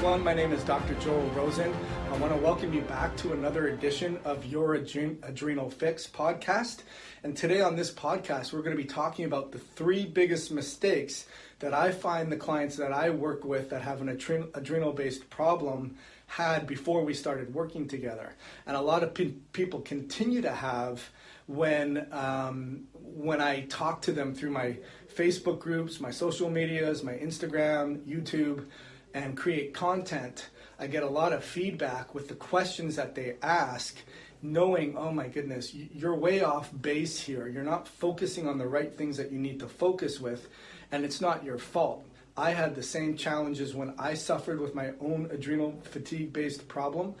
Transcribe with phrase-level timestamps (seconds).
[0.00, 0.24] everyone.
[0.24, 0.94] My name is Dr.
[0.94, 1.70] Joel Rosen.
[2.10, 6.84] I want to welcome you back to another edition of Your Adrenal Fix podcast.
[7.22, 11.26] And today on this podcast, we're going to be talking about the three biggest mistakes
[11.58, 15.96] that I find the clients that I work with that have an adrenal based problem
[16.28, 18.34] had before we started working together.
[18.66, 21.10] And a lot of pe- people continue to have
[21.46, 24.78] when um, when I talk to them through my
[25.14, 28.64] Facebook groups, my social medias, my Instagram, YouTube
[29.14, 33.98] and create content, I get a lot of feedback with the questions that they ask,
[34.42, 37.48] knowing, oh my goodness, you're way off base here.
[37.48, 40.48] You're not focusing on the right things that you need to focus with,
[40.90, 42.06] and it's not your fault.
[42.36, 47.14] I had the same challenges when I suffered with my own adrenal fatigue based problem,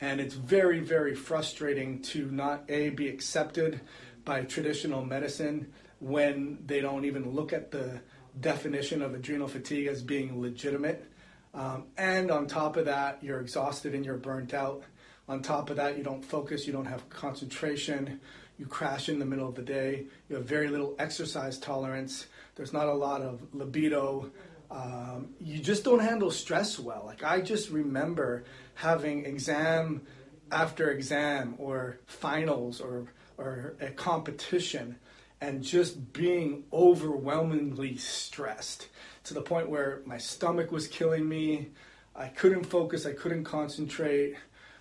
[0.00, 3.80] and it's very, very frustrating to not A, be accepted
[4.24, 8.00] by traditional medicine when they don't even look at the
[8.40, 11.11] definition of adrenal fatigue as being legitimate
[11.54, 14.82] um, and on top of that, you're exhausted and you're burnt out.
[15.28, 18.20] On top of that, you don't focus, you don't have concentration,
[18.58, 22.72] you crash in the middle of the day, you have very little exercise tolerance, there's
[22.72, 24.30] not a lot of libido.
[24.70, 27.02] Um, you just don't handle stress well.
[27.04, 30.02] Like, I just remember having exam
[30.50, 34.96] after exam or finals or, or a competition
[35.40, 38.88] and just being overwhelmingly stressed
[39.24, 41.68] to the point where my stomach was killing me.
[42.14, 44.36] I couldn't focus, I couldn't concentrate.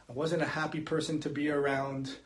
[0.09, 2.17] I wasn't a happy person to be around.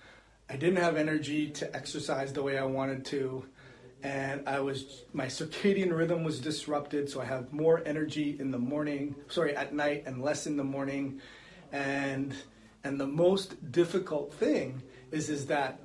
[0.50, 3.46] I didn't have energy to exercise the way I wanted to.
[4.04, 8.60] And I was my circadian rhythm was disrupted, so I have more energy in the
[8.60, 11.22] morning, sorry, at night and less in the morning.
[11.72, 12.36] And
[12.84, 15.80] and the most difficult thing is is that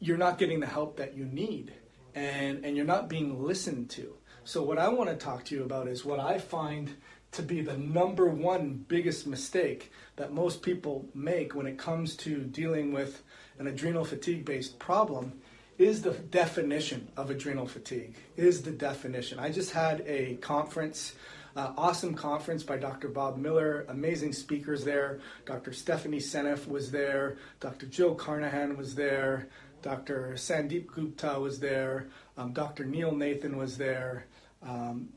[0.00, 1.72] you're not getting the help that you need
[2.14, 4.17] and and you're not being listened to.
[4.48, 6.96] So, what I want to talk to you about is what I find
[7.32, 12.38] to be the number one biggest mistake that most people make when it comes to
[12.44, 13.22] dealing with
[13.58, 15.38] an adrenal fatigue based problem
[15.76, 19.38] is the definition of adrenal fatigue is the definition.
[19.38, 21.12] I just had a conference
[21.56, 25.18] uh, awesome conference by dr bob miller amazing speakers there.
[25.44, 27.36] Dr stephanie seneff was there.
[27.60, 29.48] Dr joe carnahan was there
[29.82, 34.26] dr sandeep gupta was there um, dr neil nathan was there
[34.62, 35.08] um,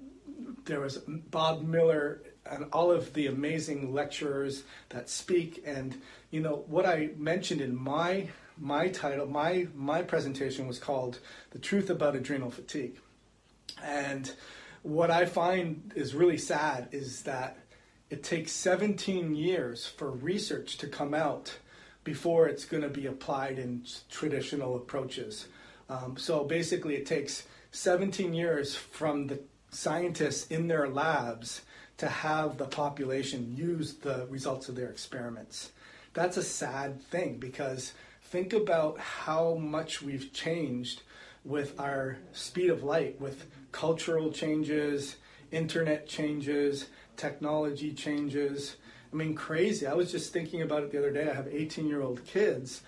[0.66, 5.64] there was Bob Miller and all of the amazing lecturers that speak.
[5.66, 11.20] And you know what I mentioned in my my title, my my presentation was called
[11.52, 13.00] "The Truth About Adrenal Fatigue."
[13.84, 14.32] And
[14.84, 17.58] what I find is really sad is that
[18.10, 21.58] it takes 17 years for research to come out
[22.04, 25.48] before it's going to be applied in traditional approaches.
[25.90, 29.40] Um, so basically, it takes 17 years from the
[29.70, 31.62] scientists in their labs
[31.98, 35.72] to have the population use the results of their experiments.
[36.14, 41.04] That's a sad thing because think about how much we've changed
[41.44, 45.18] with our speed of light, with cultural changes,
[45.52, 46.88] internet changes,
[47.18, 48.78] technology changes.
[49.12, 49.88] I mean, crazy.
[49.88, 51.30] I was just thinking about it the other day.
[51.30, 52.82] I have 18 year old kids,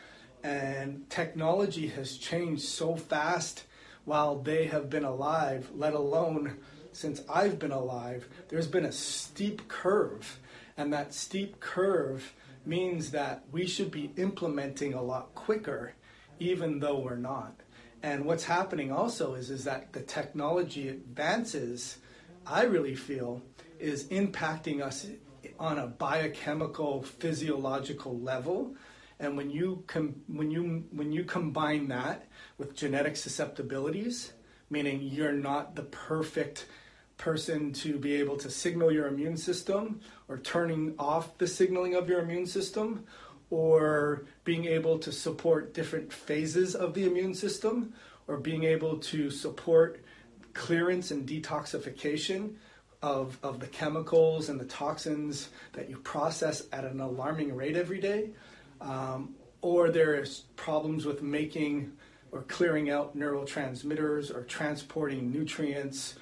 [0.44, 3.64] and technology has changed so fast
[4.06, 6.58] while they have been alive, let alone
[6.94, 10.40] since I've been alive, there's been a steep curve.
[10.78, 12.34] And that steep curve
[12.66, 15.94] means that we should be implementing a lot quicker,
[16.40, 17.56] even though we're not.
[18.02, 21.98] And what's happening also is, is that the technology advances,
[22.46, 23.42] I really feel,
[23.80, 25.06] is impacting us
[25.60, 28.76] on a biochemical, physiological level.
[29.20, 32.28] And when you, com- when, you, when you combine that
[32.58, 34.34] with genetic susceptibilities,
[34.70, 36.66] meaning you're not the perfect
[37.18, 42.10] person to be able to signal your immune system or turning off the signaling of
[42.10, 43.06] your immune system
[43.50, 47.94] or being able to support different phases of the immune system
[48.28, 50.04] or being able to support
[50.54, 52.56] clearance and detoxification
[53.04, 58.00] of, of the chemicals and the toxins that you process at an alarming rate every
[58.00, 58.30] day.
[58.80, 61.92] Um, or there's problems with making
[62.32, 66.16] or clearing out neurotransmitters or transporting nutrients.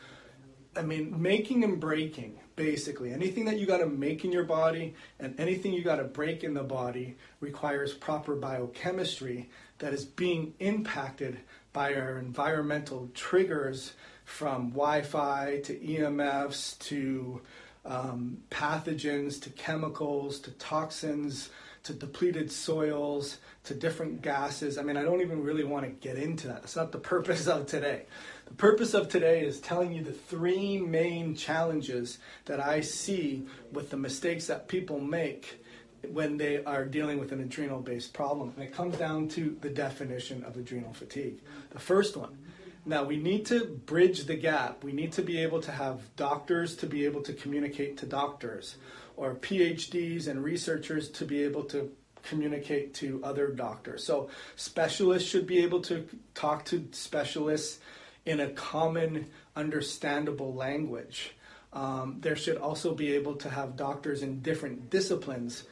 [0.75, 3.13] I mean, making and breaking, basically.
[3.13, 6.43] Anything that you got to make in your body and anything you got to break
[6.43, 11.39] in the body requires proper biochemistry that is being impacted
[11.73, 13.93] by our environmental triggers
[14.31, 17.41] from Wi Fi to EMFs to
[17.85, 21.49] um, pathogens to chemicals to toxins
[21.83, 24.77] to depleted soils to different gases.
[24.77, 26.61] I mean, I don't even really want to get into that.
[26.61, 28.03] That's not the purpose of today.
[28.45, 33.89] The purpose of today is telling you the three main challenges that I see with
[33.89, 35.63] the mistakes that people make
[36.09, 38.53] when they are dealing with an adrenal based problem.
[38.55, 41.39] And it comes down to the definition of adrenal fatigue.
[41.71, 42.37] The first one.
[42.85, 44.83] Now, we need to bridge the gap.
[44.83, 48.75] We need to be able to have doctors to be able to communicate to doctors,
[49.15, 51.91] or PhDs and researchers to be able to
[52.23, 54.03] communicate to other doctors.
[54.03, 57.79] So, specialists should be able to talk to specialists
[58.25, 61.35] in a common, understandable language.
[61.73, 65.63] Um, there should also be able to have doctors in different disciplines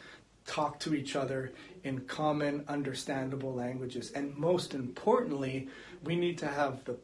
[0.49, 1.51] talk to each other
[1.83, 4.11] in common, understandable languages.
[4.11, 5.69] And most importantly,
[6.03, 6.97] we need to have the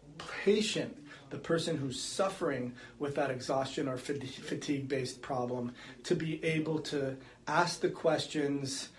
[0.44, 0.98] patient,
[1.30, 7.18] the person who's suffering with that exhaustion or fatigue based problem, to be able to
[7.48, 8.90] ask the questions,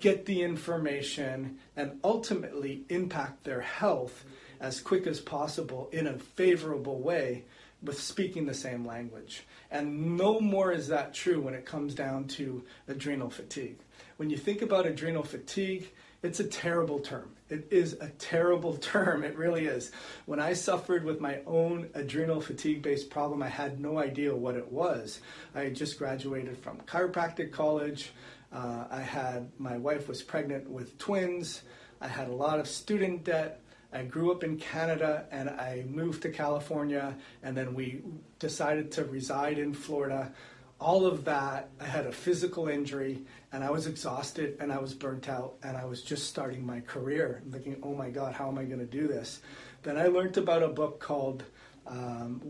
[0.00, 4.24] get the information, and ultimately impact their health
[4.60, 7.44] as quick as possible in a favorable way
[7.82, 9.46] with speaking the same language.
[9.70, 13.78] And no more is that true when it comes down to adrenal fatigue.
[14.18, 15.90] When you think about adrenal fatigue,
[16.22, 17.30] it's a terrible term.
[17.50, 19.24] It is a terrible term.
[19.24, 19.90] It really is.
[20.26, 24.56] When I suffered with my own adrenal fatigue based problem, I had no idea what
[24.56, 25.20] it was.
[25.54, 28.12] I had just graduated from chiropractic college.
[28.52, 31.62] Uh, I had, my wife was pregnant with twins.
[32.00, 33.60] I had a lot of student debt.
[33.92, 38.02] I grew up in Canada and I moved to California, and then we
[38.38, 40.32] decided to reside in Florida.
[40.80, 43.22] All of that, I had a physical injury
[43.52, 46.80] and I was exhausted and I was burnt out and I was just starting my
[46.80, 49.40] career, I'm thinking, oh my God, how am I going to do this?
[49.82, 51.44] Then I learned about a book called
[51.86, 52.40] um,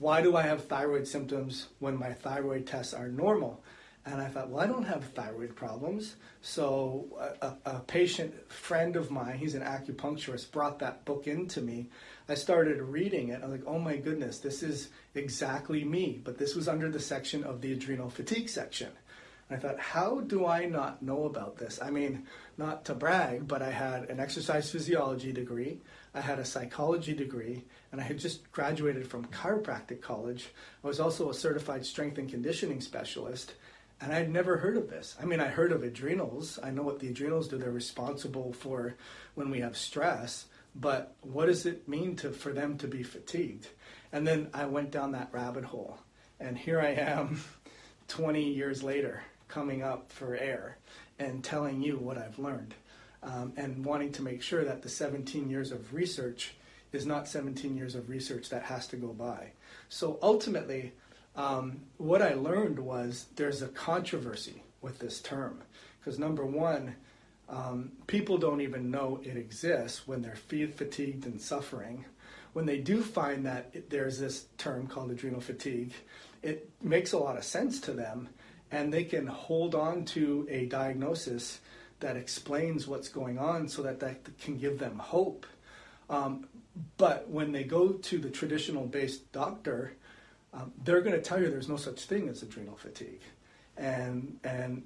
[0.00, 3.62] Why Do I Have Thyroid Symptoms When My Thyroid Tests Are Normal?
[4.08, 6.16] And I thought, well, I don't have thyroid problems.
[6.40, 7.06] So
[7.42, 11.90] a, a, patient friend of mine, he's an acupuncturist, brought that book into me.
[12.26, 13.42] I started reading it.
[13.42, 16.22] I was like, oh my goodness, this is exactly me.
[16.24, 18.88] But this was under the section of the adrenal fatigue section.
[19.50, 21.78] And I thought, how do I not know about this?
[21.82, 22.26] I mean,
[22.56, 25.80] not to brag, but I had an exercise physiology degree,
[26.14, 30.48] I had a psychology degree, and I had just graduated from chiropractic college.
[30.82, 33.54] I was also a certified strength and conditioning specialist.
[34.00, 35.16] And I'd never heard of this.
[35.20, 36.58] I mean, I heard of adrenals.
[36.62, 37.58] I know what the adrenals do.
[37.58, 38.94] They're responsible for
[39.34, 40.46] when we have stress.
[40.74, 43.68] But what does it mean to for them to be fatigued?
[44.12, 45.98] And then I went down that rabbit hole.
[46.38, 47.40] And here I am
[48.08, 50.78] 20 years later coming up for air
[51.18, 52.74] and telling you what I've learned.
[53.20, 56.54] Um, and wanting to make sure that the 17 years of research
[56.92, 59.50] is not 17 years of research that has to go by.
[59.88, 60.92] So ultimately,
[61.38, 65.62] um, what I learned was there's a controversy with this term
[66.00, 66.96] because number one,
[67.48, 72.04] um, people don't even know it exists when they're fatigued and suffering.
[72.54, 75.92] When they do find that it, there's this term called adrenal fatigue,
[76.42, 78.28] it makes a lot of sense to them,
[78.72, 81.60] and they can hold on to a diagnosis
[82.00, 85.46] that explains what's going on so that that can give them hope.
[86.10, 86.48] Um,
[86.96, 89.92] but when they go to the traditional based doctor,
[90.58, 93.20] um, they're going to tell you there's no such thing as adrenal fatigue.
[93.76, 94.82] And, and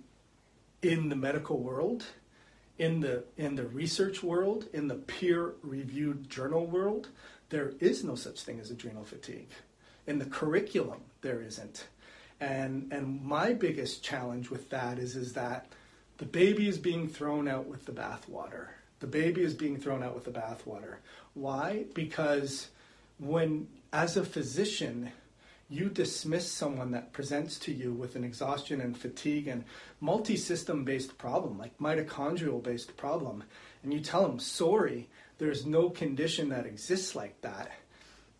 [0.82, 2.04] in the medical world,
[2.78, 7.08] in the, in the research world, in the peer reviewed journal world,
[7.48, 9.50] there is no such thing as adrenal fatigue.
[10.06, 11.86] In the curriculum, there isn't.
[12.40, 15.66] And, and my biggest challenge with that is, is that
[16.18, 18.68] the baby is being thrown out with the bathwater.
[19.00, 20.96] The baby is being thrown out with the bathwater.
[21.34, 21.84] Why?
[21.94, 22.68] Because
[23.18, 25.12] when, as a physician,
[25.72, 29.64] you dismiss someone that presents to you with an exhaustion and fatigue and
[30.00, 33.42] multi-system based problem like mitochondrial based problem
[33.82, 37.72] and you tell them sorry there's no condition that exists like that.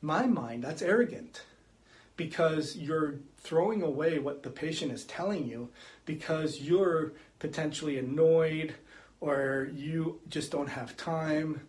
[0.01, 1.43] My mind that's arrogant
[2.17, 5.69] because you're throwing away what the patient is telling you
[6.05, 8.75] because you're potentially annoyed
[9.21, 11.61] or you just don't have time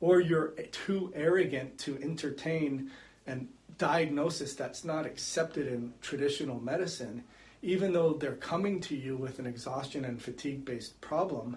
[0.00, 2.90] or you're too arrogant to entertain
[3.26, 3.46] and
[3.78, 7.24] diagnosis that's not accepted in traditional medicine,
[7.62, 11.56] even though they're coming to you with an exhaustion and fatigue based problem,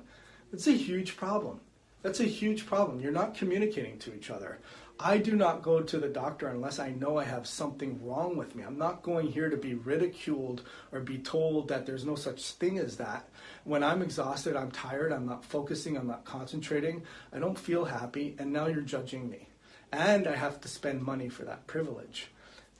[0.53, 1.59] it's a huge problem.
[2.03, 2.99] That's a huge problem.
[2.99, 4.59] You're not communicating to each other.
[4.99, 8.55] I do not go to the doctor unless I know I have something wrong with
[8.55, 8.63] me.
[8.63, 12.77] I'm not going here to be ridiculed or be told that there's no such thing
[12.77, 13.27] as that.
[13.65, 17.03] When I'm exhausted, I'm tired, I'm not focusing, I'm not concentrating,
[17.33, 19.49] I don't feel happy, and now you're judging me
[19.95, 22.27] and I have to spend money for that privilege.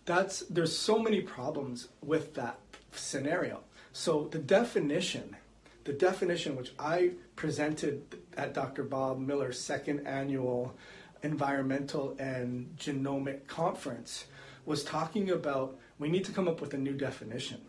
[0.06, 2.60] That's there's so many problems with that
[2.92, 3.62] scenario.
[3.94, 5.38] So the definition,
[5.86, 8.04] the definition which I presented
[8.36, 8.84] at Dr.
[8.84, 10.76] Bob Miller's second annual
[11.24, 14.26] environmental and genomic conference
[14.66, 17.62] was talking about we need to come up with a new definition.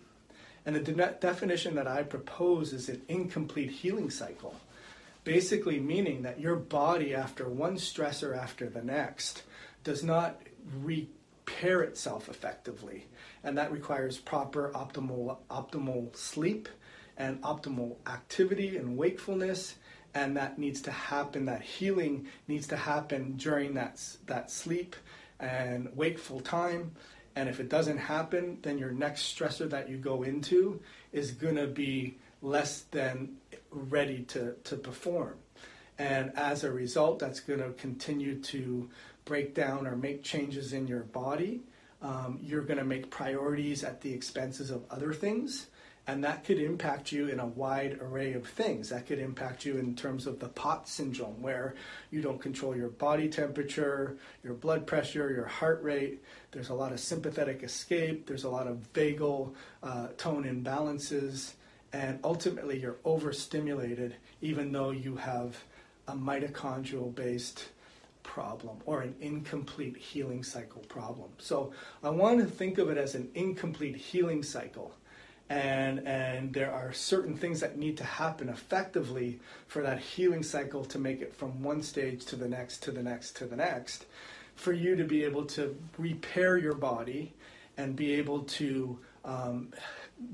[0.67, 4.57] And the de- definition that I propose is an incomplete healing cycle,
[5.27, 9.43] basically meaning that your body, after one stressor after the next,
[9.83, 10.41] does not
[10.81, 13.07] repair itself effectively.
[13.43, 16.69] And that requires proper optimal, optimal sleep
[17.17, 19.75] and optimal activity and wakefulness
[20.15, 24.95] and that needs to happen that healing needs to happen during that that sleep
[25.41, 26.93] and wakeful time
[27.35, 30.81] and if it doesn't happen then your next stressor that you go into
[31.13, 33.37] is going to be less than
[33.77, 35.35] ready to, to perform
[35.99, 38.89] and as a result that's going to continue to
[39.25, 41.61] break down or make changes in your body
[42.03, 45.67] um, you're going to make priorities at the expenses of other things
[46.09, 48.91] and that could impact you in a wide array of things.
[48.91, 51.75] That could impact you in terms of the POTS syndrome, where
[52.13, 56.23] you don't control your body temperature, your blood pressure, your heart rate.
[56.53, 61.55] There's a lot of sympathetic escape, there's a lot of vagal uh, tone imbalances,
[61.93, 65.63] and ultimately you're overstimulated, even though you have
[66.09, 67.69] a mitochondrial based
[68.23, 71.31] problem or an incomplete healing cycle problem.
[71.39, 74.93] So I want to think of it as an incomplete healing cycle
[75.49, 79.39] and and there are certain things that need to happen effectively
[79.69, 83.03] for that healing cycle to make it from one stage to the next to the
[83.03, 84.07] next to the next
[84.57, 87.33] for you to be able to repair your body
[87.77, 89.73] and be able to um,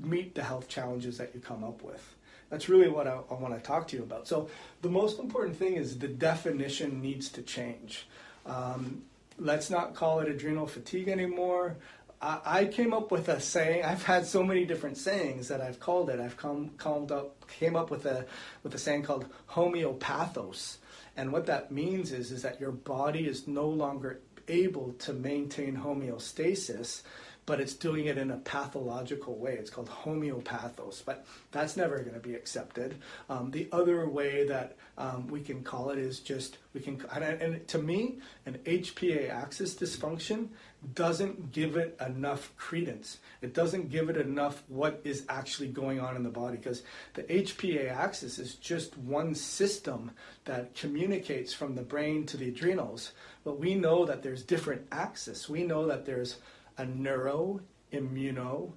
[0.01, 2.15] meet the health challenges that you come up with.
[2.49, 4.27] That's really what I, I want to talk to you about.
[4.27, 4.49] So
[4.81, 8.07] the most important thing is the definition needs to change.
[8.45, 9.03] Um,
[9.37, 11.77] let's not call it adrenal fatigue anymore.
[12.25, 13.83] I, came up with a saying.
[13.85, 16.19] I've had so many different sayings that I've called it.
[16.19, 18.25] I've come called up, came up with a
[18.63, 20.77] with a saying called homeopathos,
[21.17, 25.77] and what that means is is that your body is no longer able to maintain
[25.77, 27.01] homeostasis
[27.45, 29.53] but it's doing it in a pathological way.
[29.53, 32.95] It's called homeopathos, but that's never going to be accepted.
[33.29, 37.23] Um, the other way that um, we can call it is just we can, and,
[37.23, 40.49] and to me, an HPA axis dysfunction
[40.95, 43.19] doesn't give it enough credence.
[43.41, 46.83] It doesn't give it enough what is actually going on in the body because
[47.13, 50.11] the HPA axis is just one system
[50.45, 53.13] that communicates from the brain to the adrenals.
[53.43, 55.47] But we know that there's different axes.
[55.47, 56.37] We know that there's
[56.77, 57.61] a neuro,
[57.91, 58.71] immuno,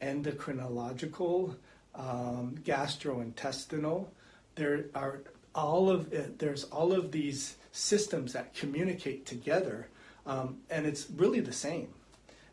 [0.00, 1.54] endocrinological,
[1.94, 4.06] um, gastrointestinal.
[4.54, 5.22] There are
[5.54, 9.88] all of it, there's all of these systems that communicate together,
[10.26, 11.88] um, and it's really the same.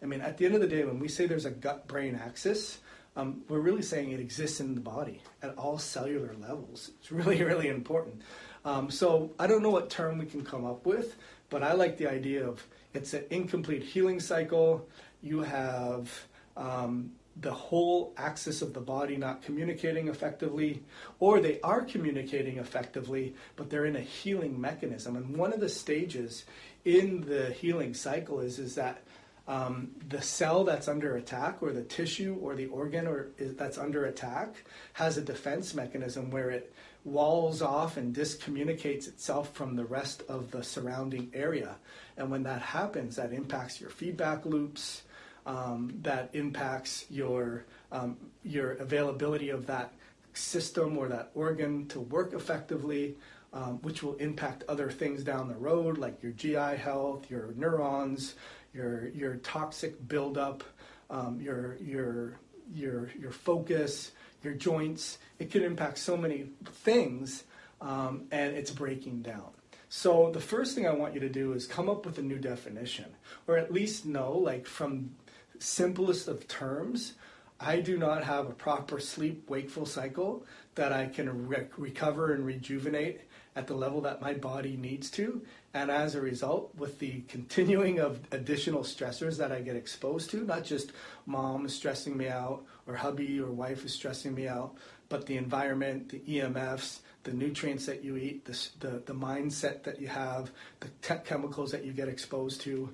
[0.02, 2.80] I mean, at the end of the day, when we say there's a gut-brain axis,
[3.16, 6.92] um, we're really saying it exists in the body at all cellular levels.
[7.00, 8.22] It's really, really important.
[8.64, 11.16] Um, so I don't know what term we can come up with,
[11.50, 14.88] but I like the idea of it's an incomplete healing cycle.
[15.22, 16.12] You have
[16.58, 20.84] um, the whole axis of the body not communicating effectively,
[21.20, 25.16] or they are communicating effectively, but they're in a healing mechanism.
[25.16, 26.46] And one of the stages
[26.86, 29.04] in the healing cycle is, is that
[29.48, 33.78] um, the cell that's under attack, or the tissue, or the organ, or is, that's
[33.78, 39.86] under attack, has a defense mechanism where it walls off and discommunicates itself from the
[39.86, 41.76] rest of the surrounding area.
[42.18, 45.04] And when that happens, that impacts your feedback loops,
[45.46, 49.94] um, that impacts your, um, your availability of that
[50.34, 53.16] system or that organ to work effectively,
[53.54, 58.36] um, which will impact other things down the road, like your GI health, your neurons,
[58.74, 60.64] your, your toxic buildup,
[61.10, 62.40] um, your, your,
[62.74, 64.12] your, your focus,
[64.44, 65.18] your joints.
[65.40, 67.44] It can impact so many things,
[67.82, 69.52] um, and it's breaking down.
[69.90, 72.38] So the first thing I want you to do is come up with a new
[72.38, 73.06] definition,
[73.48, 75.12] or at least know, like from
[75.58, 77.14] simplest of terms,
[77.60, 82.46] I do not have a proper sleep wakeful cycle that I can re- recover and
[82.46, 83.22] rejuvenate
[83.56, 85.42] at the level that my body needs to.
[85.74, 90.46] And as a result, with the continuing of additional stressors that I get exposed to,
[90.46, 90.94] not just
[91.26, 94.76] mom stressing me out, or hubby or wife is stressing me out,
[95.10, 100.02] but the environment, the EMFs, the nutrients that you eat, the, the, the mindset that
[100.02, 102.92] you have, the te- chemicals that you get exposed to,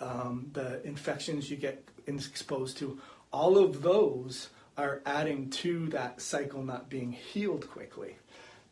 [0.00, 3.00] um, the infections you get exposed to,
[3.32, 8.16] all of those are adding to that cycle not being healed quickly.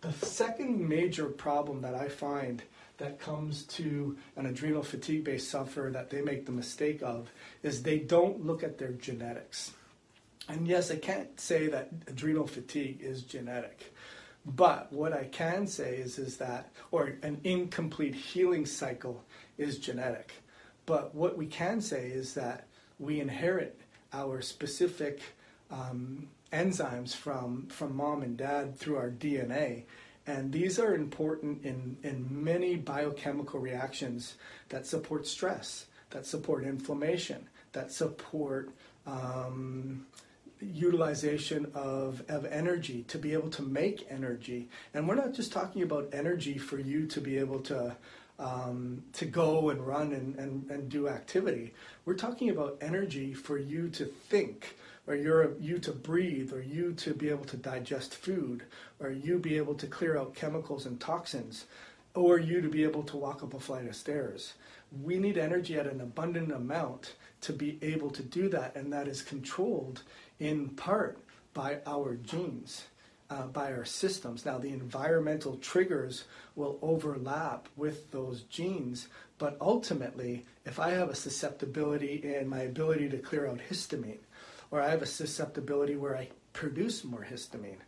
[0.02, 2.62] The second major problem that I find
[2.98, 7.30] that comes to an adrenal fatigue based sufferer that they make the mistake of
[7.62, 9.72] is they don't look at their genetics.
[10.50, 13.94] And yes, I can't say that adrenal fatigue is genetic.
[14.44, 19.22] But what I can say is, is that, or an incomplete healing cycle
[19.58, 20.32] is genetic.
[20.86, 22.66] But what we can say is that
[22.98, 23.80] we inherit
[24.12, 25.20] our specific
[25.70, 29.84] um, enzymes from, from mom and dad through our DNA.
[30.26, 34.34] And these are important in, in many biochemical reactions
[34.70, 38.70] that support stress, that support inflammation, that support
[39.06, 40.06] um,
[40.60, 44.68] utilization of, of energy to be able to make energy.
[44.94, 47.96] And we're not just talking about energy for you to be able to
[48.40, 51.74] um, to go and run and, and, and do activity.
[52.06, 54.76] We're talking about energy for you to think,
[55.06, 58.62] or you're, you to breathe, or you to be able to digest food,
[58.98, 61.66] or you be able to clear out chemicals and toxins,
[62.14, 64.54] or you to be able to walk up a flight of stairs.
[65.02, 69.08] We need energy at an abundant amount to be able to do that, and that
[69.08, 70.02] is controlled
[70.38, 71.18] in part
[71.54, 72.84] by our genes
[73.30, 74.44] uh, by our systems.
[74.44, 76.24] Now, the environmental triggers
[76.56, 83.08] will overlap with those genes, but ultimately, if I have a susceptibility in my ability
[83.10, 84.18] to clear out histamine,
[84.70, 87.78] or I have a susceptibility where I produce more histamine,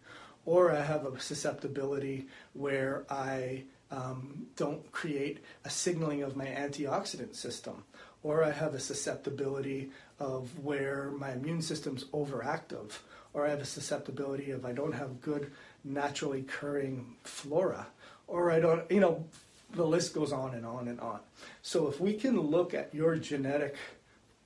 [0.44, 7.36] or I have a susceptibility where I um, don't create a signaling of my antioxidant
[7.36, 7.84] system,
[8.22, 12.98] or I have a susceptibility of where my immune system's overactive,
[13.34, 15.52] or I have a susceptibility of I don't have good
[15.84, 17.86] naturally occurring flora,
[18.26, 19.24] or I don't, you know,
[19.74, 21.20] the list goes on and on and on.
[21.62, 23.76] So if we can look at your genetic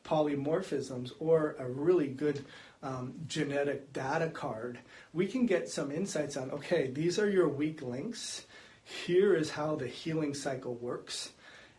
[0.04, 2.44] polymorphisms or a really good
[2.82, 4.78] um, genetic data card,
[5.12, 8.46] we can get some insights on okay, these are your weak links.
[8.86, 11.32] Here is how the healing cycle works.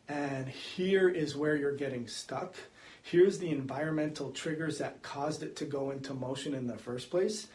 [0.07, 2.55] And here is where you're getting stuck
[3.03, 7.47] here's the environmental triggers that caused it to go into motion in the first place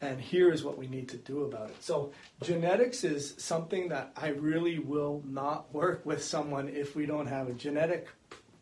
[0.00, 1.82] and here is what we need to do about it.
[1.82, 7.26] So, genetics is something that I really will not work with someone if we don't
[7.26, 8.08] have a genetic,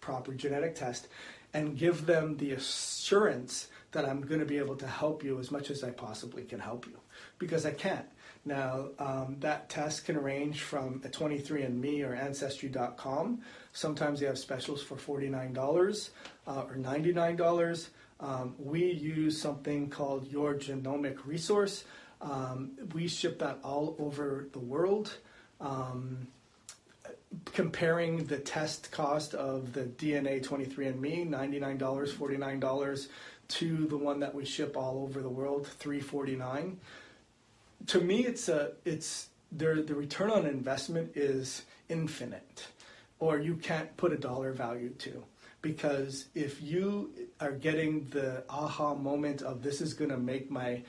[0.01, 1.09] proper genetic test
[1.55, 5.51] and give them the assurance that I'm going to be able to help you as
[5.51, 6.99] much as I possibly can help you
[7.39, 8.07] because I can't.
[8.45, 13.41] Now, um, that test can range from a 23andMe or Ancestry.com.
[13.73, 16.11] Sometimes they have specials for $49
[16.47, 17.89] uh, or $99.
[18.19, 21.85] Um, we use something called Your Genomic Resource.
[22.21, 25.19] Um, we ship that all over the world.
[25.61, 26.27] Um,
[27.47, 33.09] comparing the test cost of the DNA 23andMe, $99, $49,
[33.49, 36.77] to the one that we ship all over the world, $349
[37.87, 39.83] to me, it's a it's there.
[39.83, 42.67] The return on investment is infinite,
[43.19, 45.25] or you can't put a dollar value to.
[45.61, 50.83] Because if you are getting the aha moment of this is going to make my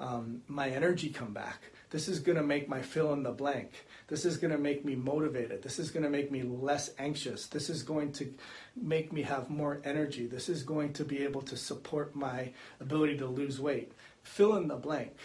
[0.00, 1.60] um, my energy come back.
[1.90, 3.84] This is going to make my fill in the blank.
[4.08, 5.62] This is going to make me motivated.
[5.62, 7.46] This is going to make me less anxious.
[7.46, 8.32] This is going to
[8.80, 10.26] make me have more energy.
[10.26, 13.92] This is going to be able to support my ability to lose weight.
[14.22, 15.16] Fill in the blank.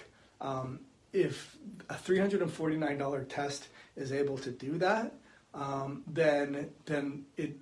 [0.41, 0.79] Um,
[1.15, 1.57] if
[1.89, 5.13] a $349 test is able to do that,
[5.53, 7.57] um, then then it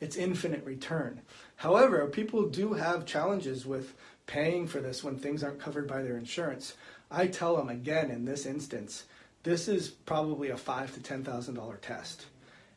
[0.00, 1.22] it's infinite return.
[1.56, 3.94] However, people do have challenges with
[4.26, 6.74] paying for this when things aren't covered by their insurance.
[7.10, 9.04] I tell them again in this instance,
[9.42, 12.26] this is probably a five to ten thousand dollar test,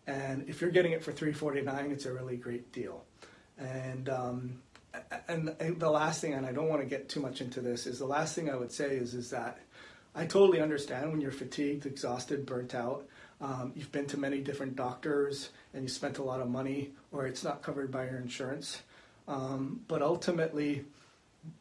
[0.07, 3.03] and if you're getting it for three forty nine, it's a really great deal.
[3.57, 4.61] And um,
[5.27, 7.99] and the last thing, and I don't want to get too much into this, is
[7.99, 9.59] the last thing I would say is is that
[10.13, 13.07] I totally understand when you're fatigued, exhausted, burnt out.
[13.39, 17.25] Um, you've been to many different doctors and you spent a lot of money, or
[17.27, 18.81] it's not covered by your insurance.
[19.27, 20.83] Um, but ultimately,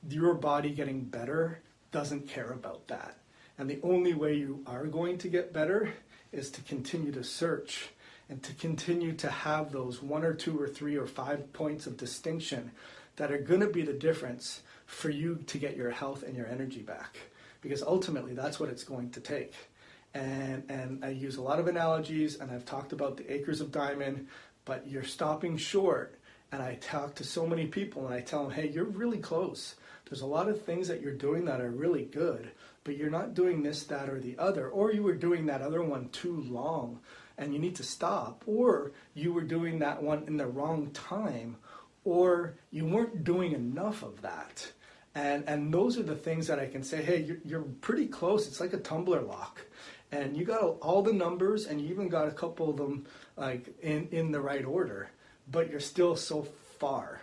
[0.09, 1.61] your body getting better
[1.93, 3.19] doesn't care about that.
[3.59, 5.93] And the only way you are going to get better
[6.33, 7.91] is to continue to search
[8.29, 11.97] and to continue to have those one or two or three or five points of
[11.97, 12.71] distinction
[13.17, 16.47] that are going to be the difference for you to get your health and your
[16.47, 17.19] energy back.
[17.61, 19.55] Because ultimately, that's what it's going to take.
[20.15, 23.71] And, and I use a lot of analogies, and I've talked about the acres of
[23.71, 24.29] diamond,
[24.65, 26.17] but you're stopping short.
[26.53, 29.77] And I talk to so many people, and I tell them, hey, you're really close.
[30.09, 32.51] There's a lot of things that you're doing that are really good,
[32.83, 34.69] but you're not doing this, that, or the other.
[34.69, 36.99] Or you were doing that other one too long,
[37.39, 38.43] and you need to stop.
[38.47, 41.57] Or you were doing that one in the wrong time,
[42.05, 44.73] or you weren't doing enough of that.
[45.15, 48.47] And, and those are the things that I can say, hey, you're, you're pretty close.
[48.47, 49.67] It's like a tumbler lock.
[50.13, 53.75] And you got all the numbers, and you even got a couple of them like
[53.81, 55.11] in, in the right order,
[55.51, 56.43] but you're still so
[56.79, 57.21] far.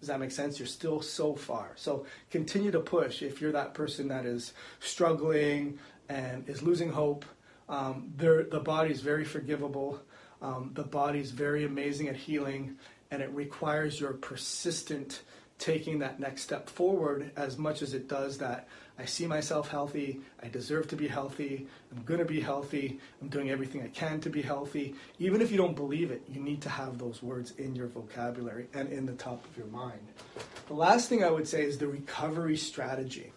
[0.00, 0.58] Does that make sense?
[0.58, 1.72] You're still so far.
[1.76, 7.24] So continue to push if you're that person that is struggling and is losing hope.
[7.68, 10.00] Um, the body is very forgivable.
[10.42, 12.76] Um, the body is very amazing at healing,
[13.10, 15.22] and it requires your persistent
[15.58, 20.20] taking that next step forward as much as it does that I see myself healthy,
[20.40, 24.20] I deserve to be healthy, I'm going to be healthy, I'm doing everything I can
[24.20, 24.94] to be healthy.
[25.18, 28.68] Even if you don't believe it, you need to have those words in your vocabulary
[28.72, 29.98] and in the top of your mind.
[30.68, 33.32] The last thing I would say is the recovery strategy.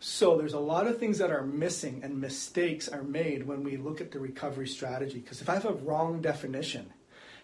[0.00, 3.76] So there's a lot of things that are missing and mistakes are made when we
[3.76, 5.18] look at the recovery strategy.
[5.18, 6.92] Because if I have a wrong definition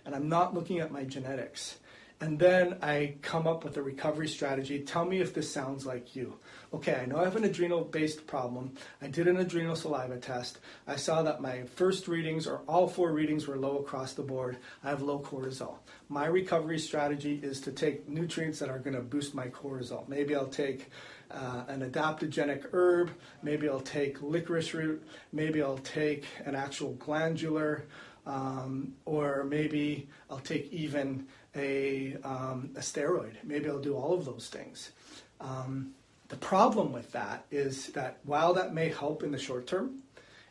[0.05, 1.79] and I'm not looking at my genetics,
[2.21, 4.81] and then I come up with a recovery strategy.
[4.81, 6.39] Tell me if this sounds like you.
[6.73, 8.75] Okay, I know I have an adrenal based problem.
[9.03, 10.59] I did an adrenal saliva test.
[10.87, 14.59] I saw that my first readings, or all four readings, were low across the board.
[14.83, 15.77] I have low cortisol.
[16.09, 20.09] My recovery strategy is to take nutrients that are going to boost my cortisol.
[20.09, 20.91] Maybe I'll take
[21.31, 23.11] uh, an adaptogenic herb.
[23.43, 25.03] Maybe I'll take licorice root.
[25.33, 27.85] Maybe I'll take an actual glandular.
[28.27, 33.35] Um, or maybe I'll take even a, um, a steroid.
[33.45, 34.93] Maybe I'll do all of those things.
[35.41, 35.95] Um,
[36.29, 40.03] the problem with that is that while that may help in the short term,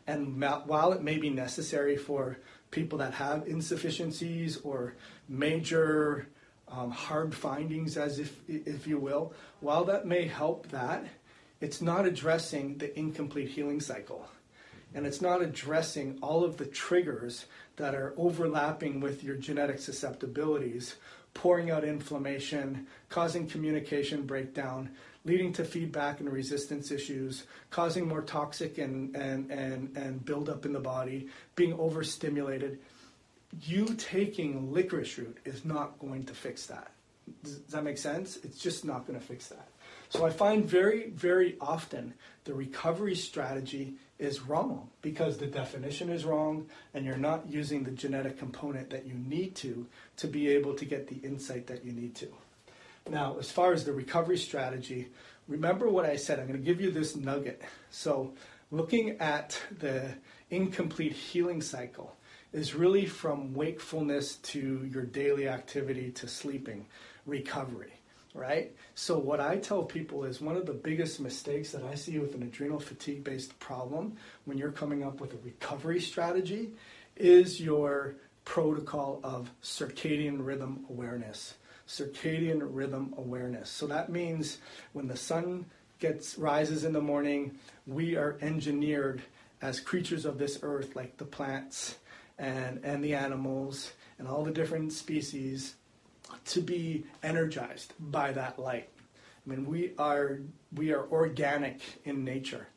[0.06, 2.38] and while it may be necessary for
[2.70, 4.94] people that have insufficiencies or
[5.28, 6.28] major
[6.68, 11.04] um, hard findings, as if, if you will, while that may help that,
[11.60, 14.26] it's not addressing the incomplete healing cycle.
[14.94, 20.96] And it's not addressing all of the triggers that are overlapping with your genetic susceptibilities,
[21.34, 24.90] pouring out inflammation, causing communication breakdown,
[25.24, 30.72] leading to feedback and resistance issues, causing more toxic and, and, and, and buildup in
[30.72, 32.78] the body, being overstimulated.
[33.62, 36.90] You taking licorice root is not going to fix that.
[37.42, 38.36] Does that make sense?
[38.42, 39.68] It's just not going to fix that.
[40.10, 46.24] So I find very, very often the recovery strategy is wrong because the definition is
[46.24, 50.74] wrong and you're not using the genetic component that you need to to be able
[50.74, 52.28] to get the insight that you need to.
[53.10, 55.08] Now, as far as the recovery strategy,
[55.48, 56.38] remember what I said.
[56.38, 57.60] I'm going to give you this nugget.
[57.90, 58.32] So,
[58.70, 60.14] looking at the
[60.50, 62.16] incomplete healing cycle
[62.52, 66.86] is really from wakefulness to your daily activity to sleeping
[67.26, 67.92] recovery
[68.34, 68.74] right?
[68.96, 72.34] So, what I tell people is one of the biggest mistakes that I see with
[72.34, 76.72] an adrenal fatigue based problem when you're coming up with a recovery strategy
[77.16, 81.54] is your protocol of circadian rhythm awareness.
[81.88, 83.70] Circadian rhythm awareness.
[83.70, 84.58] So, that means
[84.92, 85.66] when the sun
[86.00, 89.22] gets rises in the morning, we are engineered
[89.62, 91.98] as creatures of this earth, like the plants
[92.36, 95.76] and, and the animals and all the different species
[96.46, 98.88] to be energized by that light.
[99.46, 100.40] I mean, we are
[100.74, 102.68] we are organic in nature,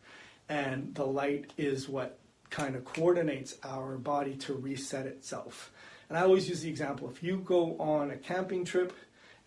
[0.49, 5.71] and the light is what kind of coordinates our body to reset itself.
[6.09, 8.93] And I always use the example: if you go on a camping trip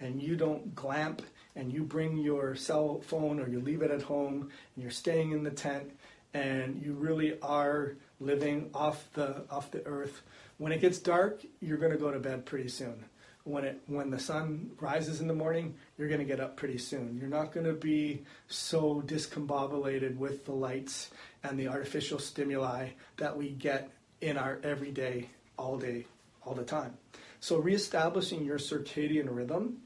[0.01, 1.23] and you don't glamp
[1.57, 5.33] and you bring your cell phone or you leave it at home and you're staying
[5.33, 5.91] in the tent
[6.33, 10.23] and you really are living off the off the earth
[10.59, 13.05] when it gets dark you're going to go to bed pretty soon
[13.45, 16.79] when it when the sun rises in the morning, you're going to get up pretty
[16.79, 17.19] soon.
[17.19, 21.11] You're not going to be so discombobulated with the lights
[21.43, 26.07] and the artificial stimuli that we get in our everyday, all day,
[26.45, 26.95] all the time.
[27.41, 29.79] So reestablishing your circadian rhythm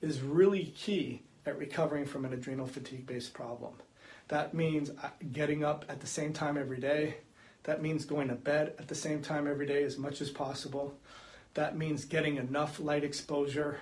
[0.00, 3.74] is really key at recovering from an adrenal fatigue based problem.
[4.28, 7.18] That means uh, getting up at the same time every day.
[7.62, 10.94] That means going to bed at the same time every day as much as possible.
[11.56, 13.80] That means getting enough light exposure.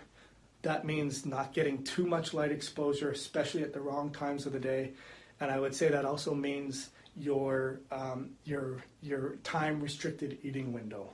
[0.62, 4.60] That means not getting too much light exposure, especially at the wrong times of the
[4.60, 4.92] day.
[5.40, 11.10] And I would say that also means your um, your your time restricted eating window.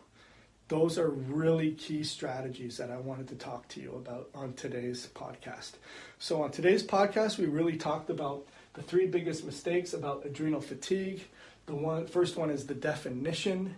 [0.68, 5.08] Those are really key strategies that I wanted to talk to you about on today's
[5.14, 5.72] podcast.
[6.18, 11.22] So on today's podcast, we really talked about the three biggest mistakes about adrenal fatigue.
[11.64, 13.76] The one first one is the definition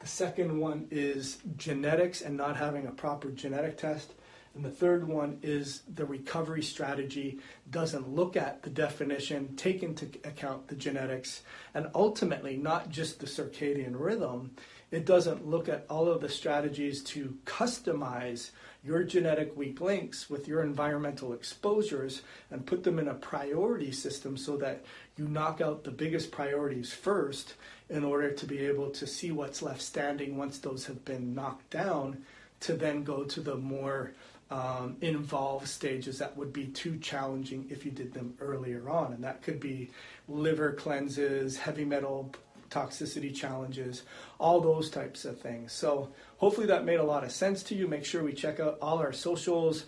[0.00, 4.12] the second one is genetics and not having a proper genetic test.
[4.54, 7.38] And the third one is the recovery strategy
[7.70, 11.42] doesn't look at the definition, take into account the genetics,
[11.74, 14.52] and ultimately not just the circadian rhythm.
[14.90, 18.50] It doesn't look at all of the strategies to customize
[18.82, 24.36] your genetic weak links with your environmental exposures and put them in a priority system
[24.36, 24.84] so that
[25.16, 27.54] you knock out the biggest priorities first
[27.90, 31.70] in order to be able to see what's left standing once those have been knocked
[31.70, 32.24] down
[32.60, 34.12] to then go to the more
[34.50, 39.12] um, involve stages that would be too challenging if you did them earlier on.
[39.12, 39.90] And that could be
[40.26, 42.32] liver cleanses, heavy metal
[42.70, 44.02] toxicity challenges,
[44.38, 45.72] all those types of things.
[45.72, 47.88] So hopefully that made a lot of sense to you.
[47.88, 49.84] Make sure we check out all our socials,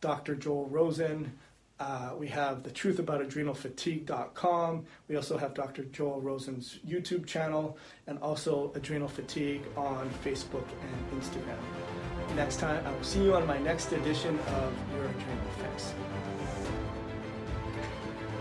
[0.00, 0.34] Dr.
[0.34, 1.32] Joel Rosen.
[1.80, 4.84] Uh, we have the truth about adrenalfatigue.com.
[5.08, 5.84] We also have Dr.
[5.84, 12.34] Joel Rosen's YouTube channel and also Adrenal Fatigue on Facebook and Instagram.
[12.34, 15.94] Next time, I will see you on my next edition of Your Adrenal Fix.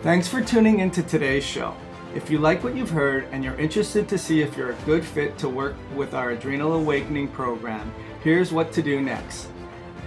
[0.02, 1.76] Thanks for tuning into today's show.
[2.16, 5.06] If you like what you've heard and you're interested to see if you're a good
[5.06, 9.50] fit to work with our Adrenal Awakening program, here's what to do next.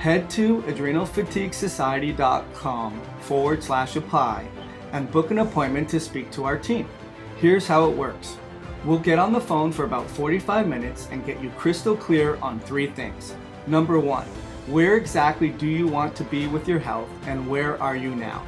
[0.00, 4.48] Head to adrenalfatiguesociety.com forward slash apply
[4.92, 6.88] and book an appointment to speak to our team.
[7.36, 8.38] Here's how it works.
[8.86, 12.60] We'll get on the phone for about 45 minutes and get you crystal clear on
[12.60, 13.34] three things.
[13.66, 14.24] Number one,
[14.68, 18.42] where exactly do you want to be with your health and where are you now?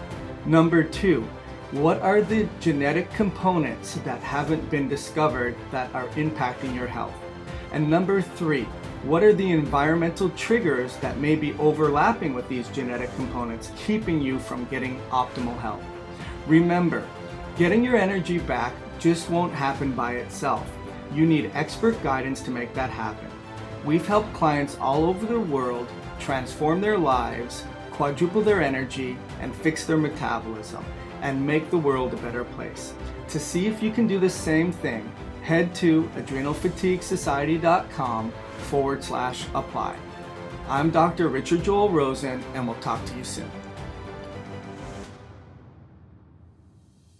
[0.46, 1.20] Number two,
[1.72, 7.12] what are the genetic components that haven't been discovered that are impacting your health?
[7.72, 8.66] And number three,
[9.04, 14.38] what are the environmental triggers that may be overlapping with these genetic components, keeping you
[14.38, 15.82] from getting optimal health?
[16.46, 17.04] Remember,
[17.56, 20.70] getting your energy back just won't happen by itself.
[21.12, 23.28] You need expert guidance to make that happen.
[23.84, 25.88] We've helped clients all over the world
[26.20, 30.84] transform their lives, quadruple their energy, and fix their metabolism
[31.22, 32.94] and make the world a better place.
[33.30, 35.10] To see if you can do the same thing,
[35.42, 38.32] head to adrenalfatiguesociety.com
[38.62, 39.96] forward slash apply.
[40.68, 41.29] I'm Dr.
[41.29, 43.62] Richard Joel Rosen, and we'll talk to you soon.